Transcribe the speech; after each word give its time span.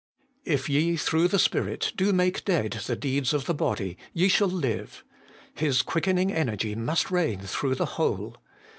3. 0.45 0.51
'If 0.53 0.67
ye 0.67 0.97
through 0.97 1.27
the 1.27 1.37
Spirit 1.37 1.93
do 1.95 2.11
make 2.11 2.43
dead 2.43 2.71
the 2.87 2.95
deeds 2.95 3.35
of 3.35 3.45
the 3.45 3.53
body, 3.53 3.99
ye 4.13 4.29
shall 4.29 4.47
live,' 4.47 5.03
His 5.53 5.83
quickening 5.83 6.33
energy 6.33 6.73
must 6.73 7.11
reign 7.11 7.41
through 7.41 7.75
the 7.75 7.85
whole. 7.85 8.37